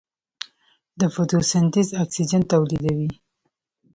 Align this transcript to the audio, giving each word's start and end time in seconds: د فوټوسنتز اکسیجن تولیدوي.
د 0.99 1.01
فوټوسنتز 1.13 1.87
اکسیجن 2.03 2.41
تولیدوي. 2.51 3.09